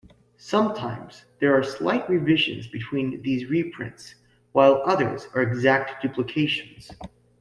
[0.39, 4.15] Sometimes there are slight revisions between these reprints,
[4.51, 6.89] while others are exact duplications.